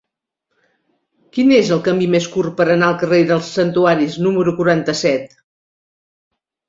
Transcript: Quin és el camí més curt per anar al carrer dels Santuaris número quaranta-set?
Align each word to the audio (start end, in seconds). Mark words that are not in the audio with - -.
Quin 1.37 1.51
és 1.57 1.69
el 1.75 1.83
camí 1.89 2.07
més 2.15 2.29
curt 2.37 2.57
per 2.61 2.67
anar 2.77 2.89
al 2.93 2.97
carrer 3.03 3.21
dels 3.33 3.53
Santuaris 3.59 4.17
número 4.29 4.59
quaranta-set? 4.63 5.41